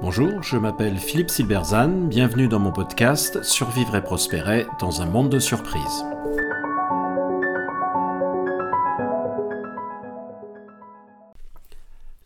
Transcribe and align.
Bonjour, 0.00 0.42
je 0.42 0.56
m'appelle 0.56 0.98
Philippe 0.98 1.30
Silberzan, 1.30 2.06
bienvenue 2.06 2.46
dans 2.46 2.60
mon 2.60 2.70
podcast 2.70 3.42
Survivre 3.42 3.96
et 3.96 4.02
prospérer 4.02 4.66
dans 4.78 5.02
un 5.02 5.06
monde 5.06 5.30
de 5.30 5.40
surprises. 5.40 6.04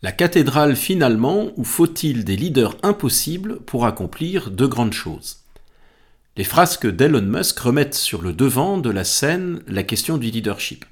La 0.03 0.11
cathédrale 0.11 0.75
finalement, 0.75 1.47
ou 1.57 1.63
faut-il 1.63 2.23
des 2.23 2.35
leaders 2.35 2.77
impossibles 2.83 3.59
pour 3.61 3.85
accomplir 3.85 4.51
de 4.51 4.67
grandes 4.67 4.93
choses? 4.93 5.39
Les 6.37 6.43
frasques 6.43 6.87
d'Elon 6.87 7.21
Musk 7.21 7.59
remettent 7.59 7.95
sur 7.95 8.21
le 8.21 8.33
devant 8.33 8.77
de 8.77 8.89
la 8.89 9.03
scène 9.03 9.61
la 9.67 9.83
question 9.83 10.17
du 10.17 10.29
leadership. 10.29 10.85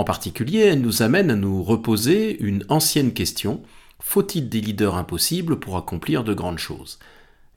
En 0.00 0.04
particulier, 0.04 0.60
elles 0.60 0.80
nous 0.80 1.02
amènent 1.02 1.30
à 1.30 1.36
nous 1.36 1.62
reposer 1.62 2.40
une 2.40 2.64
ancienne 2.70 3.12
question, 3.12 3.60
faut-il 3.98 4.48
des 4.48 4.62
leaders 4.62 4.96
impossibles 4.96 5.60
pour 5.60 5.76
accomplir 5.76 6.24
de 6.24 6.32
grandes 6.32 6.58
choses? 6.58 6.98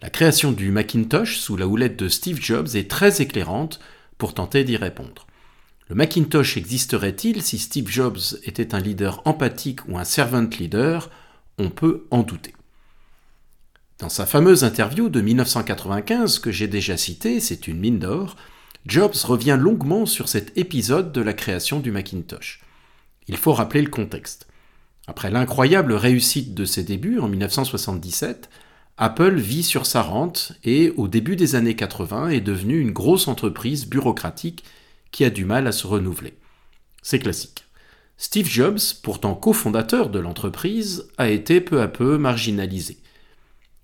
La 0.02 0.10
création 0.10 0.52
du 0.52 0.70
Macintosh 0.70 1.38
sous 1.38 1.56
la 1.56 1.68
houlette 1.68 1.96
de 1.96 2.10
Steve 2.10 2.42
Jobs 2.42 2.68
est 2.76 2.92
très 2.92 3.22
éclairante 3.22 3.80
pour 4.18 4.34
tenter 4.34 4.66
d'y 4.66 4.76
répondre. 4.76 5.26
Le 5.88 5.96
Macintosh 5.96 6.58
existerait-il 6.58 7.42
si 7.44 7.58
Steve 7.60 7.88
Jobs 7.88 8.20
était 8.44 8.76
un 8.76 8.82
leader 8.82 9.22
empathique 9.24 9.88
ou 9.88 9.98
un 9.98 10.04
servant 10.04 10.50
leader? 10.60 11.10
On 11.60 11.70
peut 11.70 12.08
en 12.12 12.24
douter. 12.24 12.54
Dans 14.00 14.10
sa 14.10 14.26
fameuse 14.26 14.66
interview 14.66 15.08
de 15.08 15.22
1995 15.22 16.40
que 16.40 16.52
j'ai 16.52 16.68
déjà 16.68 16.98
citée, 16.98 17.40
c'est 17.40 17.70
une 17.70 17.80
mine 17.80 18.00
d'or, 18.00 18.36
Jobs 18.86 19.16
revient 19.24 19.58
longuement 19.58 20.06
sur 20.06 20.28
cet 20.28 20.58
épisode 20.58 21.14
de 21.14 21.22
la 21.22 21.32
création 21.32 21.80
du 21.80 21.92
Macintosh. 21.92 22.62
Il 23.28 23.38
faut 23.38 23.54
rappeler 23.54 23.82
le 23.82 23.90
contexte. 23.90 24.48
Après 25.08 25.32
l'incroyable 25.32 25.94
réussite 25.94 26.54
de 26.54 26.66
ses 26.66 26.84
débuts 26.84 27.20
en 27.20 27.30
1977, 27.30 28.50
Apple 28.98 29.36
vit 29.36 29.64
sur 29.64 29.86
sa 29.86 30.02
rente 30.02 30.52
et, 30.66 30.92
au 30.98 31.08
début 31.08 31.38
des 31.38 31.56
années 31.56 31.76
80, 31.76 32.30
est 32.30 32.42
devenue 32.42 32.80
une 32.80 32.92
grosse 32.92 33.30
entreprise 33.30 33.88
bureaucratique 33.88 34.66
qui 35.12 35.24
a 35.24 35.30
du 35.30 35.46
mal 35.46 35.66
à 35.68 35.72
se 35.72 35.88
renouveler. 35.88 36.36
C'est 37.02 37.20
classique. 37.20 37.64
Steve 38.18 38.50
Jobs, 38.50 38.80
pourtant 39.02 39.34
cofondateur 39.34 40.10
de 40.10 40.20
l'entreprise, 40.20 41.08
a 41.18 41.30
été 41.30 41.62
peu 41.62 41.82
à 41.82 41.88
peu 41.88 42.18
marginalisé. 42.18 42.98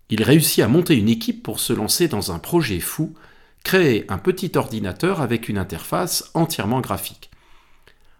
Il 0.10 0.24
réussit 0.24 0.64
à 0.64 0.68
monter 0.68 0.96
une 0.96 1.10
équipe 1.10 1.42
pour 1.42 1.60
se 1.60 1.74
lancer 1.74 2.08
dans 2.08 2.32
un 2.32 2.40
projet 2.40 2.80
fou, 2.80 3.14
créer 3.64 4.06
un 4.10 4.18
petit 4.18 4.52
ordinateur 4.56 5.22
avec 5.22 5.50
une 5.50 5.58
interface 5.58 6.32
entièrement 6.34 6.82
graphique. 6.82 7.30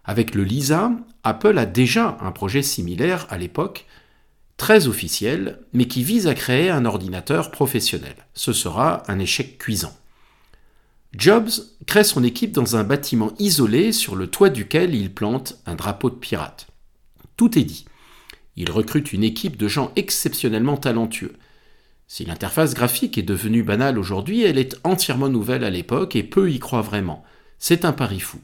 Avec 0.04 0.34
le 0.34 0.44
Lisa, 0.44 0.92
Apple 1.22 1.58
a 1.58 1.66
déjà 1.66 2.18
un 2.20 2.32
projet 2.32 2.62
similaire 2.62 3.26
à 3.30 3.38
l'époque, 3.38 3.86
très 4.56 4.88
officiel, 4.88 5.58
mais 5.72 5.86
qui 5.86 6.02
vise 6.02 6.26
à 6.26 6.34
créer 6.34 6.70
un 6.70 6.84
ordinateur 6.84 7.50
professionnel. 7.50 8.14
Ce 8.34 8.52
sera 8.52 9.02
un 9.08 9.18
échec 9.18 9.58
cuisant. 9.58 9.96
Jobs 11.16 11.50
crée 11.86 12.04
son 12.04 12.22
équipe 12.22 12.52
dans 12.52 12.76
un 12.76 12.84
bâtiment 12.84 13.32
isolé 13.38 13.92
sur 13.92 14.14
le 14.14 14.28
toit 14.28 14.48
duquel 14.48 14.94
il 14.94 15.12
plante 15.12 15.58
un 15.66 15.74
drapeau 15.74 16.08
de 16.08 16.14
pirate. 16.14 16.68
Tout 17.36 17.58
est 17.58 17.64
dit. 17.64 17.84
Il 18.56 18.70
recrute 18.70 19.12
une 19.12 19.24
équipe 19.24 19.56
de 19.56 19.66
gens 19.66 19.92
exceptionnellement 19.96 20.76
talentueux. 20.76 21.32
Si 22.12 22.24
l'interface 22.24 22.74
graphique 22.74 23.18
est 23.18 23.22
devenue 23.22 23.62
banale 23.62 23.96
aujourd'hui, 23.96 24.42
elle 24.42 24.58
est 24.58 24.80
entièrement 24.82 25.28
nouvelle 25.28 25.62
à 25.62 25.70
l'époque 25.70 26.16
et 26.16 26.24
peu 26.24 26.50
y 26.50 26.58
croient 26.58 26.80
vraiment. 26.80 27.22
C'est 27.60 27.84
un 27.84 27.92
pari 27.92 28.18
fou. 28.18 28.40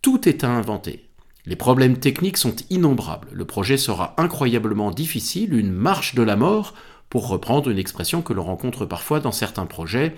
Tout 0.00 0.28
est 0.28 0.44
à 0.44 0.50
inventer. 0.50 1.08
Les 1.44 1.56
problèmes 1.56 1.98
techniques 1.98 2.36
sont 2.36 2.54
innombrables. 2.70 3.30
Le 3.32 3.44
projet 3.44 3.78
sera 3.78 4.14
incroyablement 4.16 4.92
difficile, 4.92 5.54
une 5.54 5.72
marche 5.72 6.14
de 6.14 6.22
la 6.22 6.36
mort, 6.36 6.72
pour 7.10 7.26
reprendre 7.26 7.68
une 7.68 7.80
expression 7.80 8.22
que 8.22 8.32
l'on 8.32 8.44
rencontre 8.44 8.86
parfois 8.86 9.18
dans 9.18 9.32
certains 9.32 9.66
projets, 9.66 10.14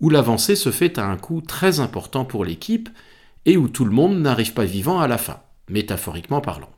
où 0.00 0.08
l'avancée 0.08 0.56
se 0.56 0.70
fait 0.70 0.98
à 0.98 1.04
un 1.04 1.18
coût 1.18 1.42
très 1.42 1.80
important 1.80 2.24
pour 2.24 2.46
l'équipe 2.46 2.88
et 3.44 3.58
où 3.58 3.68
tout 3.68 3.84
le 3.84 3.90
monde 3.90 4.18
n'arrive 4.18 4.54
pas 4.54 4.64
vivant 4.64 5.00
à 5.00 5.06
la 5.06 5.18
fin, 5.18 5.40
métaphoriquement 5.68 6.40
parlant. 6.40 6.70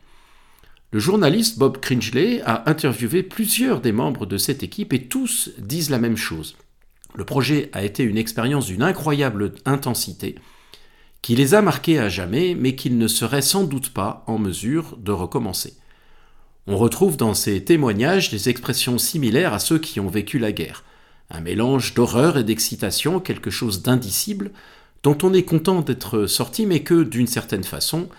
Le 0.92 1.00
journaliste 1.00 1.58
Bob 1.58 1.78
Cringeley 1.78 2.42
a 2.42 2.68
interviewé 2.68 3.22
plusieurs 3.22 3.80
des 3.80 3.92
membres 3.92 4.26
de 4.26 4.36
cette 4.36 4.62
équipe 4.62 4.92
et 4.92 5.08
tous 5.08 5.48
disent 5.56 5.88
la 5.88 5.98
même 5.98 6.18
chose. 6.18 6.54
Le 7.14 7.24
projet 7.24 7.70
a 7.72 7.82
été 7.82 8.02
une 8.02 8.18
expérience 8.18 8.66
d'une 8.66 8.82
incroyable 8.82 9.54
intensité, 9.64 10.34
qui 11.22 11.34
les 11.34 11.54
a 11.54 11.62
marqués 11.62 11.98
à 11.98 12.10
jamais, 12.10 12.54
mais 12.54 12.74
qu'ils 12.74 12.98
ne 12.98 13.08
seraient 13.08 13.40
sans 13.40 13.64
doute 13.64 13.88
pas 13.88 14.22
en 14.26 14.36
mesure 14.36 14.98
de 14.98 15.12
recommencer. 15.12 15.78
On 16.66 16.76
retrouve 16.76 17.16
dans 17.16 17.32
ces 17.32 17.64
témoignages 17.64 18.28
des 18.28 18.50
expressions 18.50 18.98
similaires 18.98 19.54
à 19.54 19.60
ceux 19.60 19.78
qui 19.78 19.98
ont 19.98 20.10
vécu 20.10 20.38
la 20.38 20.52
guerre. 20.52 20.84
Un 21.30 21.40
mélange 21.40 21.94
d'horreur 21.94 22.36
et 22.36 22.44
d'excitation, 22.44 23.18
quelque 23.18 23.50
chose 23.50 23.80
d'indicible, 23.80 24.50
dont 25.02 25.16
on 25.22 25.32
est 25.32 25.44
content 25.44 25.80
d'être 25.80 26.26
sorti, 26.26 26.66
mais 26.66 26.80
que, 26.80 27.02
d'une 27.02 27.26
certaine 27.26 27.64
façon, 27.64 28.10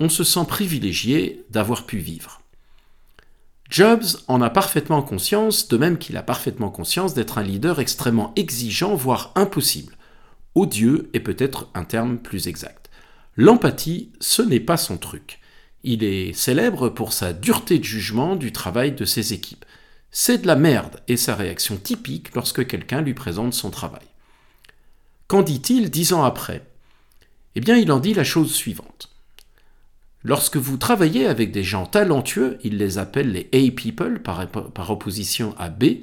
on 0.00 0.08
se 0.08 0.24
sent 0.24 0.46
privilégié 0.48 1.44
d'avoir 1.50 1.86
pu 1.86 1.98
vivre. 1.98 2.40
Jobs 3.68 4.16
en 4.26 4.40
a 4.40 4.50
parfaitement 4.50 5.02
conscience, 5.02 5.68
de 5.68 5.76
même 5.76 5.98
qu'il 5.98 6.16
a 6.16 6.22
parfaitement 6.22 6.70
conscience 6.70 7.14
d'être 7.14 7.38
un 7.38 7.44
leader 7.44 7.78
extrêmement 7.78 8.32
exigeant, 8.34 8.96
voire 8.96 9.32
impossible. 9.36 9.96
Odieux 10.56 11.08
est 11.12 11.20
peut-être 11.20 11.68
un 11.74 11.84
terme 11.84 12.18
plus 12.18 12.48
exact. 12.48 12.90
L'empathie, 13.36 14.10
ce 14.18 14.42
n'est 14.42 14.58
pas 14.58 14.76
son 14.76 14.96
truc. 14.96 15.38
Il 15.84 16.02
est 16.02 16.32
célèbre 16.32 16.88
pour 16.88 17.12
sa 17.12 17.32
dureté 17.32 17.78
de 17.78 17.84
jugement 17.84 18.34
du 18.34 18.50
travail 18.50 18.92
de 18.92 19.04
ses 19.04 19.32
équipes. 19.32 19.64
C'est 20.10 20.38
de 20.38 20.46
la 20.46 20.56
merde 20.56 21.00
est 21.06 21.16
sa 21.16 21.36
réaction 21.36 21.76
typique 21.76 22.34
lorsque 22.34 22.66
quelqu'un 22.66 23.02
lui 23.02 23.14
présente 23.14 23.54
son 23.54 23.70
travail. 23.70 24.02
Qu'en 25.28 25.42
dit-il 25.42 25.90
dix 25.90 26.12
ans 26.12 26.24
après? 26.24 26.66
Eh 27.54 27.60
bien, 27.60 27.76
il 27.76 27.92
en 27.92 28.00
dit 28.00 28.14
la 28.14 28.24
chose 28.24 28.52
suivante. 28.52 29.09
Lorsque 30.22 30.56
vous 30.56 30.76
travaillez 30.76 31.26
avec 31.26 31.50
des 31.50 31.64
gens 31.64 31.86
talentueux, 31.86 32.58
il 32.62 32.76
les 32.76 32.98
appelle 32.98 33.32
les 33.32 33.48
A 33.52 33.70
people 33.72 34.20
par, 34.20 34.90
opposition 34.90 35.54
à 35.58 35.70
B, 35.70 36.02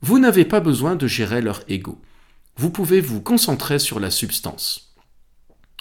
vous 0.00 0.18
n'avez 0.18 0.44
pas 0.44 0.60
besoin 0.60 0.96
de 0.96 1.06
gérer 1.06 1.42
leur 1.42 1.62
ego 1.68 2.00
vous 2.60 2.68
pouvez 2.68 3.00
vous 3.00 3.22
concentrer 3.22 3.78
sur 3.78 4.00
la 4.00 4.10
substance. 4.10 4.94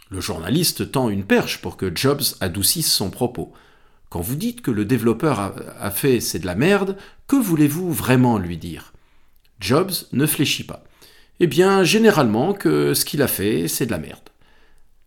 Le 0.10 0.22
journaliste 0.22 0.94
tend 0.94 1.10
une 1.10 1.26
perche 1.26 1.60
pour 1.62 1.76
que 1.76 1.94
Jobs 1.94 2.24
adoucisse 2.40 2.90
son 2.90 3.10
propos. 3.10 3.52
Quand 4.10 4.22
vous 4.22 4.38
dites 4.38 4.62
que 4.62 4.72
le 4.72 4.86
développeur 4.86 5.54
a, 5.78 5.92
fait 5.92 6.22
c'est 6.22 6.40
de 6.40 6.46
la 6.46 6.56
merde, 6.56 6.96
que 7.28 7.36
voulez-vous 7.36 7.92
vraiment 7.92 8.38
lui 8.38 8.58
dire? 8.58 8.94
Jobs 9.60 9.92
ne 10.14 10.26
fléchit 10.26 10.64
pas. 10.64 10.86
Eh 11.42 11.48
bien, 11.48 11.84
généralement 11.84 12.54
que 12.54 12.94
ce 12.94 13.04
qu'il 13.04 13.22
a 13.22 13.28
fait, 13.28 13.68
c'est 13.68 13.86
de 13.86 13.92
la 13.92 13.98
merde. 13.98 14.29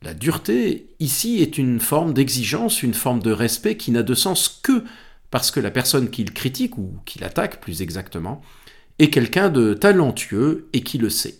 La 0.02 0.14
dureté, 0.14 0.88
ici, 0.98 1.42
est 1.42 1.58
une 1.58 1.78
forme 1.78 2.12
d'exigence, 2.12 2.82
une 2.82 2.94
forme 2.94 3.22
de 3.22 3.30
respect 3.30 3.76
qui 3.76 3.92
n'a 3.92 4.02
de 4.02 4.14
sens 4.14 4.60
que 4.62 4.84
parce 5.30 5.50
que 5.50 5.60
la 5.60 5.70
personne 5.70 6.10
qu'il 6.10 6.32
critique, 6.32 6.76
ou 6.76 6.92
qu'il 7.06 7.24
attaque 7.24 7.60
plus 7.60 7.82
exactement, 7.82 8.42
est 8.98 9.10
quelqu'un 9.10 9.48
de 9.48 9.74
talentueux 9.74 10.68
et 10.72 10.82
qui 10.82 10.98
le 10.98 11.08
sait. 11.08 11.38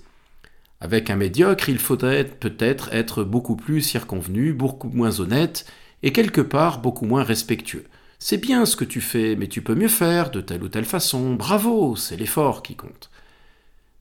Avec 0.80 1.10
un 1.10 1.16
médiocre, 1.16 1.68
il 1.68 1.78
faudrait 1.78 2.24
peut-être 2.24 2.92
être 2.92 3.22
beaucoup 3.22 3.54
plus 3.54 3.82
circonvenu, 3.82 4.52
beaucoup 4.52 4.88
moins 4.88 5.20
honnête, 5.20 5.66
et 6.02 6.12
quelque 6.12 6.40
part 6.40 6.80
beaucoup 6.80 7.04
moins 7.04 7.22
respectueux. 7.22 7.84
C'est 8.18 8.38
bien 8.38 8.64
ce 8.64 8.76
que 8.76 8.84
tu 8.84 9.00
fais, 9.00 9.36
mais 9.36 9.48
tu 9.48 9.62
peux 9.62 9.74
mieux 9.74 9.88
faire 9.88 10.30
de 10.30 10.40
telle 10.40 10.62
ou 10.62 10.68
telle 10.68 10.84
façon. 10.84 11.34
Bravo, 11.34 11.94
c'est 11.96 12.16
l'effort 12.16 12.62
qui 12.62 12.76
compte. 12.76 13.10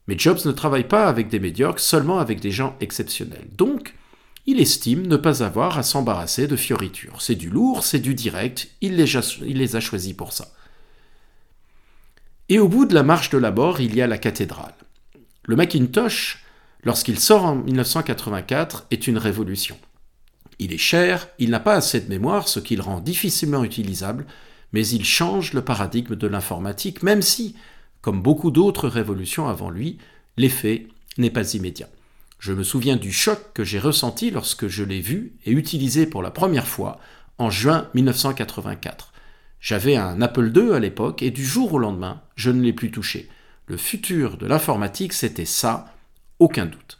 Mais 0.08 0.18
Jobs 0.18 0.44
ne 0.44 0.52
travaille 0.52 0.88
pas 0.88 1.06
avec 1.06 1.28
des 1.28 1.38
médiocres, 1.38 1.80
seulement 1.80 2.18
avec 2.18 2.40
des 2.40 2.50
gens 2.50 2.76
exceptionnels. 2.80 3.48
Donc, 3.56 3.94
il 4.46 4.60
estime 4.60 5.06
ne 5.06 5.16
pas 5.16 5.42
avoir 5.42 5.78
à 5.78 5.82
s'embarrasser 5.82 6.46
de 6.46 6.56
fioritures. 6.56 7.22
C'est 7.22 7.36
du 7.36 7.48
lourd, 7.48 7.84
c'est 7.84 8.00
du 8.00 8.14
direct, 8.14 8.68
il 8.80 8.96
les, 8.96 9.76
a, 9.76 9.80
choisis 9.80 10.12
pour 10.14 10.32
ça. 10.32 10.52
Et 12.48 12.58
au 12.58 12.68
bout 12.68 12.84
de 12.84 12.94
la 12.94 13.02
marche 13.02 13.30
de 13.30 13.38
la 13.38 13.52
mort, 13.52 13.80
il 13.80 13.94
y 13.94 14.02
a 14.02 14.06
la 14.06 14.18
cathédrale. 14.18 14.74
Le 15.44 15.56
Macintosh 15.56 16.42
lorsqu'il 16.84 17.18
sort 17.18 17.44
en 17.44 17.56
1984, 17.56 18.86
est 18.90 19.06
une 19.06 19.18
révolution. 19.18 19.76
Il 20.58 20.72
est 20.72 20.78
cher, 20.78 21.28
il 21.38 21.50
n'a 21.50 21.60
pas 21.60 21.74
assez 21.74 22.00
de 22.00 22.08
mémoire, 22.08 22.48
ce 22.48 22.60
qui 22.60 22.76
le 22.76 22.82
rend 22.82 23.00
difficilement 23.00 23.64
utilisable, 23.64 24.26
mais 24.72 24.86
il 24.86 25.04
change 25.04 25.52
le 25.52 25.62
paradigme 25.62 26.16
de 26.16 26.26
l'informatique, 26.26 27.02
même 27.02 27.22
si, 27.22 27.56
comme 28.00 28.22
beaucoup 28.22 28.50
d'autres 28.50 28.88
révolutions 28.88 29.48
avant 29.48 29.70
lui, 29.70 29.98
l'effet 30.36 30.88
n'est 31.18 31.30
pas 31.30 31.54
immédiat. 31.54 31.88
Je 32.42 32.52
me 32.52 32.64
souviens 32.64 32.96
du 32.96 33.12
choc 33.12 33.38
que 33.54 33.62
j'ai 33.62 33.78
ressenti 33.78 34.32
lorsque 34.32 34.66
je 34.66 34.82
l'ai 34.82 35.00
vu 35.00 35.36
et 35.44 35.52
utilisé 35.52 36.06
pour 36.06 36.22
la 36.22 36.32
première 36.32 36.66
fois 36.66 36.98
en 37.38 37.50
juin 37.50 37.86
1984. 37.94 39.12
J'avais 39.60 39.94
un 39.94 40.20
Apple 40.20 40.50
II 40.52 40.72
à 40.72 40.80
l'époque 40.80 41.22
et 41.22 41.30
du 41.30 41.44
jour 41.44 41.72
au 41.72 41.78
lendemain, 41.78 42.20
je 42.34 42.50
ne 42.50 42.60
l'ai 42.60 42.72
plus 42.72 42.90
touché. 42.90 43.28
Le 43.66 43.76
futur 43.76 44.38
de 44.38 44.46
l'informatique, 44.46 45.12
c'était 45.12 45.44
ça, 45.44 45.94
aucun 46.40 46.66
doute. 46.66 46.98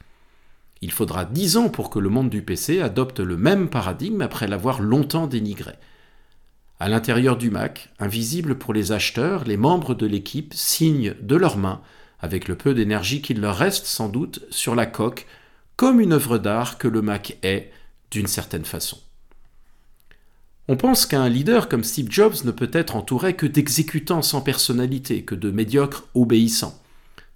Il 0.80 0.92
faudra 0.92 1.24
dix 1.24 1.56
ans 1.56 1.70
pour 1.70 1.90
que 1.90 1.98
le 1.98 2.08
monde 2.08 2.30
du 2.30 2.42
PC 2.42 2.80
adopte 2.80 3.18
le 3.18 3.36
même 3.36 3.68
paradigme 3.68 4.22
après 4.22 4.46
l'avoir 4.46 4.80
longtemps 4.80 5.26
dénigré. 5.26 5.72
À 6.78 6.88
l'intérieur 6.88 7.36
du 7.36 7.50
Mac, 7.50 7.90
invisible 7.98 8.58
pour 8.58 8.74
les 8.74 8.92
acheteurs, 8.92 9.42
les 9.42 9.56
membres 9.56 9.96
de 9.96 10.06
l'équipe 10.06 10.54
signent 10.54 11.16
de 11.20 11.34
leurs 11.34 11.58
mains, 11.58 11.80
avec 12.22 12.48
le 12.48 12.56
peu 12.56 12.72
d'énergie 12.72 13.20
qu'il 13.20 13.40
leur 13.40 13.56
reste 13.56 13.86
sans 13.86 14.08
doute, 14.08 14.40
sur 14.50 14.74
la 14.74 14.86
coque, 14.86 15.26
comme 15.76 16.00
une 16.00 16.12
œuvre 16.12 16.38
d'art 16.38 16.78
que 16.78 16.88
le 16.88 17.02
Mac 17.02 17.36
est, 17.42 17.70
d'une 18.10 18.28
certaine 18.28 18.64
façon. 18.64 18.98
On 20.69 20.76
pense 20.76 21.06
qu'un 21.06 21.28
leader 21.28 21.69
comme 21.69 21.82
Steve 21.82 22.10
Jobs 22.10 22.44
ne 22.44 22.52
peut 22.52 22.70
être 22.72 22.94
entouré 22.94 23.34
que 23.34 23.46
d'exécutants 23.46 24.22
sans 24.22 24.40
personnalité, 24.40 25.24
que 25.24 25.34
de 25.34 25.50
médiocres 25.50 26.04
obéissants. 26.14 26.80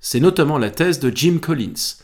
C'est 0.00 0.20
notamment 0.20 0.58
la 0.58 0.70
thèse 0.70 1.00
de 1.00 1.10
Jim 1.14 1.38
Collins. 1.42 1.96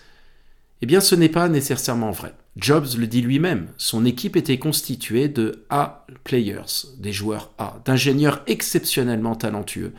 Eh 0.81 0.87
bien, 0.87 1.01
ce 1.01 1.15
n'est 1.15 1.29
pas 1.29 1.49
nécessairement 1.49 2.11
vrai. 2.11 2.35
Jobs 2.57 2.99
le 2.99 3.07
dit 3.07 3.23
lui-même, 3.23 3.69
son 3.79 4.05
équipe 4.05 4.37
était 4.37 4.59
constituée 4.59 5.29
de 5.29 5.65
A 5.71 6.07
players, 6.25 6.89
des 6.99 7.13
joueurs 7.13 7.53
A, 7.57 7.81
d'ingénieurs 7.85 8.43
exceptionnellement 8.49 9.37
talentueux, 9.37 9.93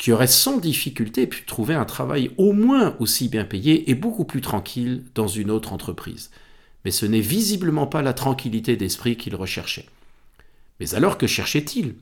qui 0.00 0.12
auraient 0.12 0.26
sans 0.26 0.56
difficulté 0.56 1.26
pu 1.26 1.44
trouver 1.44 1.74
un 1.74 1.84
travail 1.84 2.30
au 2.38 2.54
moins 2.54 2.96
aussi 3.00 3.28
bien 3.28 3.44
payé 3.44 3.90
et 3.90 3.94
beaucoup 3.94 4.24
plus 4.24 4.40
tranquille 4.40 5.04
dans 5.14 5.28
une 5.28 5.50
autre 5.50 5.74
entreprise. 5.74 6.30
Mais 6.86 6.90
ce 6.90 7.04
n'est 7.04 7.20
visiblement 7.20 7.86
pas 7.86 8.00
la 8.00 8.14
tranquillité 8.14 8.78
d'esprit 8.78 9.18
qu'il 9.18 9.36
recherchait. 9.36 9.84
Mais 10.80 10.94
alors 10.94 11.18
que 11.18 11.26
cherchait-il? 11.26 11.96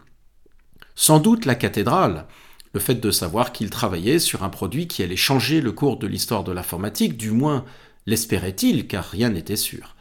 Sans 0.95 1.19
doute 1.19 1.45
la 1.45 1.57
cathédrale, 1.57 2.27
le 2.73 2.79
fait 2.79 2.95
de 2.95 3.11
savoir 3.11 3.51
qu'il 3.51 3.69
travaillait 3.69 4.21
sur 4.21 4.45
un 4.45 4.49
produit 4.49 4.87
qui 4.87 5.03
allait 5.03 5.17
changer 5.17 5.61
le 5.61 5.73
cours 5.73 5.97
de 5.97 6.07
l'histoire 6.07 6.45
de 6.45 6.53
l'informatique, 6.53 7.17
du 7.17 7.33
moins 7.33 7.65
l'espérait-il, 8.07 8.87
car 8.87 9.07
rien 9.07 9.31
n'était 9.31 9.57
sûr. 9.57 9.97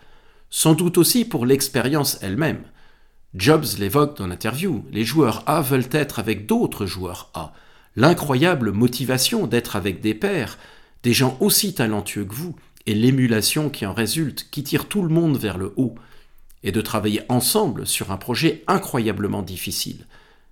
Sans 0.51 0.75
doute 0.75 0.99
aussi 0.99 1.25
pour 1.25 1.47
l'expérience 1.47 2.19
elle-même. 2.21 2.61
Jobs 3.33 3.65
l'évoque 3.79 4.17
dans 4.17 4.27
l'interview, 4.27 4.85
les 4.91 5.03
joueurs 5.03 5.41
A 5.47 5.63
veulent 5.63 5.89
être 5.91 6.19
avec 6.19 6.45
d'autres 6.45 6.85
joueurs 6.85 7.31
A. 7.33 7.53
L'incroyable 7.97 8.71
motivation 8.71 9.47
d'être 9.47 9.75
avec 9.75 10.01
des 10.01 10.13
pairs, 10.13 10.59
des 11.01 11.13
gens 11.13 11.35
aussi 11.39 11.73
talentueux 11.73 12.25
que 12.25 12.35
vous, 12.35 12.55
et 12.85 12.93
l'émulation 12.93 13.71
qui 13.71 13.87
en 13.87 13.93
résulte, 13.93 14.47
qui 14.51 14.63
tire 14.63 14.87
tout 14.87 15.01
le 15.01 15.09
monde 15.09 15.37
vers 15.37 15.57
le 15.57 15.73
haut 15.77 15.95
et 16.63 16.71
de 16.71 16.79
travailler 16.79 17.21
ensemble 17.27 17.87
sur 17.87 18.11
un 18.11 18.17
projet 18.17 18.63
incroyablement 18.67 19.41
difficile. 19.41 20.05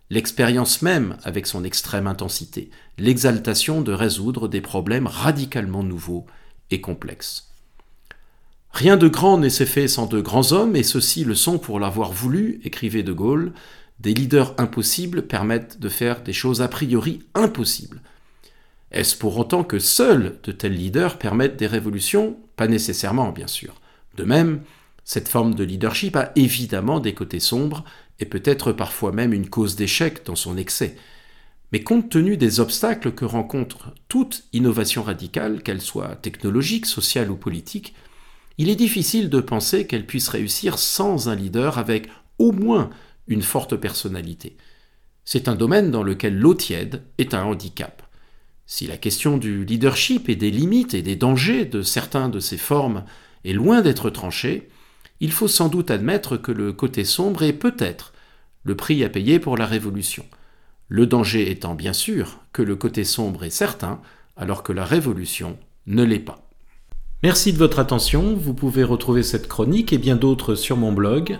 L'expérience 0.09 0.81
même 0.81 1.17
avec 1.23 1.45
son 1.45 1.63
extrême 1.63 2.07
intensité, 2.07 2.71
l'exaltation 2.97 3.81
de 3.81 3.93
résoudre 3.93 4.47
des 4.47 4.61
problèmes 4.61 5.07
radicalement 5.07 5.83
nouveaux 5.83 6.25
et 6.71 6.81
complexes. 6.81 7.51
Rien 8.71 8.97
de 8.97 9.07
grand 9.07 9.37
n'est 9.37 9.49
fait 9.51 9.87
sans 9.87 10.07
de 10.07 10.19
grands 10.19 10.51
hommes, 10.51 10.75
et 10.75 10.83
ceux-ci 10.83 11.23
le 11.23 11.35
sont 11.35 11.59
pour 11.59 11.79
l'avoir 11.79 12.11
voulu, 12.11 12.59
écrivait 12.63 13.03
De 13.03 13.13
Gaulle. 13.13 13.53
Des 13.99 14.13
leaders 14.13 14.53
impossibles 14.57 15.27
permettent 15.27 15.79
de 15.79 15.89
faire 15.89 16.21
des 16.21 16.33
choses 16.33 16.61
a 16.61 16.67
priori 16.67 17.23
impossibles. 17.33 18.01
Est-ce 18.91 19.17
pour 19.17 19.37
autant 19.37 19.63
que 19.63 19.79
seuls 19.79 20.37
de 20.43 20.51
tels 20.51 20.75
leaders 20.75 21.17
permettent 21.17 21.57
des 21.57 21.67
révolutions? 21.67 22.37
Pas 22.55 22.67
nécessairement, 22.67 23.31
bien 23.31 23.47
sûr. 23.47 23.75
De 24.15 24.23
même, 24.23 24.61
cette 25.03 25.27
forme 25.27 25.55
de 25.55 25.63
leadership 25.63 26.15
a 26.15 26.31
évidemment 26.35 26.99
des 26.99 27.13
côtés 27.13 27.39
sombres 27.39 27.83
et 28.19 28.25
peut 28.25 28.43
être 28.45 28.71
parfois 28.71 29.11
même 29.11 29.33
une 29.33 29.49
cause 29.49 29.75
d'échec 29.75 30.25
dans 30.25 30.35
son 30.35 30.57
excès. 30.57 30.95
Mais 31.71 31.81
compte 31.81 32.09
tenu 32.09 32.37
des 32.37 32.59
obstacles 32.59 33.11
que 33.11 33.25
rencontre 33.25 33.93
toute 34.07 34.45
innovation 34.53 35.03
radicale, 35.03 35.61
qu'elle 35.61 35.81
soit 35.81 36.15
technologique, 36.15 36.85
sociale 36.85 37.31
ou 37.31 37.35
politique, 37.35 37.95
il 38.57 38.69
est 38.69 38.75
difficile 38.75 39.29
de 39.29 39.41
penser 39.41 39.85
qu'elle 39.85 40.05
puisse 40.05 40.29
réussir 40.29 40.79
sans 40.79 41.27
un 41.27 41.35
leader 41.35 41.77
avec 41.77 42.07
au 42.39 42.51
moins 42.51 42.89
une 43.27 43.41
forte 43.41 43.75
personnalité. 43.75 44.57
C'est 45.23 45.47
un 45.47 45.55
domaine 45.55 45.91
dans 45.91 46.03
lequel 46.03 46.37
l'eau 46.37 46.53
tiède 46.53 47.03
est 47.17 47.33
un 47.33 47.43
handicap. 47.43 48.03
Si 48.67 48.87
la 48.87 48.97
question 48.97 49.37
du 49.37 49.65
leadership 49.65 50.29
et 50.29 50.35
des 50.35 50.51
limites 50.51 50.93
et 50.93 51.01
des 51.01 51.15
dangers 51.15 51.65
de 51.65 51.81
certains 51.81 52.29
de 52.29 52.39
ces 52.39 52.57
formes 52.57 53.03
est 53.43 53.53
loin 53.53 53.81
d'être 53.81 54.09
tranchée, 54.09 54.69
il 55.19 55.31
faut 55.31 55.47
sans 55.47 55.69
doute 55.69 55.91
admettre 55.91 56.37
que 56.37 56.51
le 56.51 56.73
côté 56.73 57.05
sombre 57.05 57.43
est 57.43 57.53
peut-être 57.53 58.13
le 58.63 58.75
prix 58.75 59.03
à 59.03 59.09
payer 59.09 59.39
pour 59.39 59.57
la 59.57 59.65
révolution. 59.65 60.25
Le 60.87 61.07
danger 61.07 61.49
étant 61.49 61.75
bien 61.75 61.93
sûr 61.93 62.39
que 62.51 62.61
le 62.61 62.75
côté 62.75 63.03
sombre 63.03 63.43
est 63.43 63.51
certain, 63.51 64.01
alors 64.35 64.63
que 64.63 64.73
la 64.73 64.85
révolution 64.85 65.57
ne 65.87 66.03
l'est 66.03 66.19
pas. 66.19 66.49
Merci 67.23 67.53
de 67.53 67.57
votre 67.57 67.79
attention, 67.79 68.35
vous 68.35 68.53
pouvez 68.53 68.83
retrouver 68.83 69.23
cette 69.23 69.47
chronique 69.47 69.93
et 69.93 69.97
bien 69.97 70.15
d'autres 70.15 70.55
sur 70.55 70.77
mon 70.77 70.91
blog 70.91 71.39